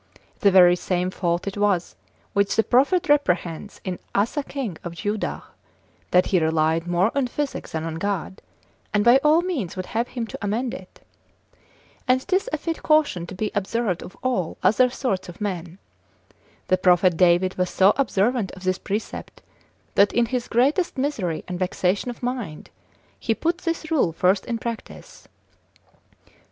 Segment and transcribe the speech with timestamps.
[0.39, 1.95] The very same fault it was,
[2.33, 5.43] which the prophet reprehends in Asa king of Judah,
[6.09, 8.41] that he relied more on physic than on God,
[8.95, 11.01] and by all means would have him to amend it.
[12.07, 15.77] And 'tis a fit caution to be observed of all other sorts of men.
[16.67, 19.43] The prophet David was so observant of this precept,
[19.93, 22.71] that in his greatest misery and vexation of mind,
[23.19, 25.27] he put this rule first in practice.